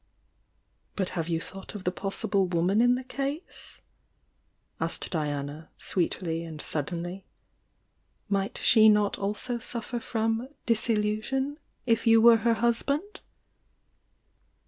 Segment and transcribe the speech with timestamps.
[0.95, 3.83] "But have you thought of the possible woman m the case?"
[4.79, 7.27] asked Diana, sweetly and suddenly.
[8.27, 13.19] "Might she not also suffer from 'disillusion' if you were her husband?"